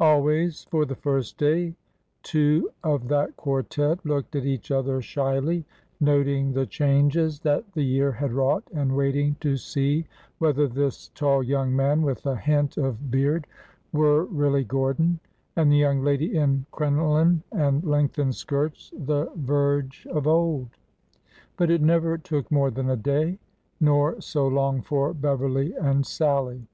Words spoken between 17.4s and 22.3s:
and lengthened skirts the Virge of old. But it never